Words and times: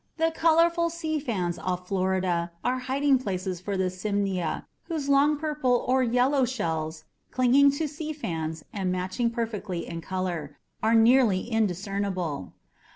The 0.17 0.31
colorful 0.31 0.89
seafans 0.89 1.59
off 1.59 1.87
Florida 1.87 2.49
are 2.63 2.79
hiding 2.79 3.19
places 3.19 3.61
for 3.61 3.77
the 3.77 3.91
SIMNIA 3.91 4.65
whose 4.85 5.07
long 5.07 5.37
purple 5.37 5.85
or 5.87 6.01
yellow 6.01 6.43
shells, 6.43 7.03
clinging 7.29 7.69
to 7.73 7.87
sea 7.87 8.11
fans 8.11 8.65
and 8.73 8.91
matching 8.91 9.29
perfectly 9.29 9.87
in 9.87 10.01
color, 10.01 10.57
are 10.81 10.95
nearly 10.95 11.41
indiscernible. 11.41 12.51